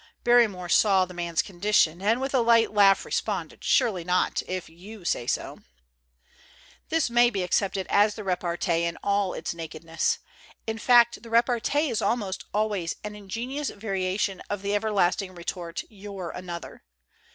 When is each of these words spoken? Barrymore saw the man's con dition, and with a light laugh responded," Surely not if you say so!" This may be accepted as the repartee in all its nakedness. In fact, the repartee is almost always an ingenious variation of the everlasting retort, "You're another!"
Barrymore 0.23 0.67
saw 0.67 1.05
the 1.05 1.13
man's 1.13 1.43
con 1.43 1.61
dition, 1.61 2.01
and 2.01 2.19
with 2.19 2.33
a 2.33 2.39
light 2.39 2.73
laugh 2.73 3.05
responded," 3.05 3.63
Surely 3.63 4.03
not 4.03 4.41
if 4.47 4.67
you 4.67 5.05
say 5.05 5.27
so!" 5.27 5.59
This 6.89 7.07
may 7.11 7.29
be 7.29 7.43
accepted 7.43 7.85
as 7.87 8.15
the 8.15 8.23
repartee 8.23 8.83
in 8.85 8.97
all 9.03 9.35
its 9.35 9.53
nakedness. 9.53 10.17
In 10.65 10.79
fact, 10.79 11.21
the 11.21 11.29
repartee 11.29 11.91
is 11.91 12.01
almost 12.01 12.45
always 12.51 12.95
an 13.03 13.15
ingenious 13.15 13.69
variation 13.69 14.41
of 14.49 14.63
the 14.63 14.73
everlasting 14.73 15.35
retort, 15.35 15.83
"You're 15.87 16.31
another!" 16.31 16.83